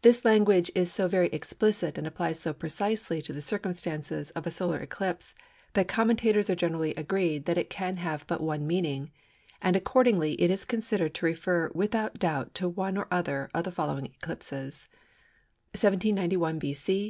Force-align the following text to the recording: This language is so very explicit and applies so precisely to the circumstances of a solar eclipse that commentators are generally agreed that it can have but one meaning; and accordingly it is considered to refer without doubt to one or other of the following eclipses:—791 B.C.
This 0.00 0.24
language 0.24 0.70
is 0.74 0.90
so 0.90 1.08
very 1.08 1.26
explicit 1.26 1.98
and 1.98 2.06
applies 2.06 2.40
so 2.40 2.54
precisely 2.54 3.20
to 3.20 3.34
the 3.34 3.42
circumstances 3.42 4.30
of 4.30 4.46
a 4.46 4.50
solar 4.50 4.78
eclipse 4.78 5.34
that 5.74 5.86
commentators 5.86 6.48
are 6.48 6.54
generally 6.54 6.94
agreed 6.94 7.44
that 7.44 7.58
it 7.58 7.68
can 7.68 7.98
have 7.98 8.26
but 8.26 8.40
one 8.40 8.66
meaning; 8.66 9.10
and 9.60 9.76
accordingly 9.76 10.40
it 10.40 10.50
is 10.50 10.64
considered 10.64 11.12
to 11.16 11.26
refer 11.26 11.70
without 11.74 12.18
doubt 12.18 12.54
to 12.54 12.66
one 12.66 12.96
or 12.96 13.08
other 13.10 13.50
of 13.52 13.64
the 13.64 13.70
following 13.70 14.06
eclipses:—791 14.06 16.58
B.C. 16.58 17.06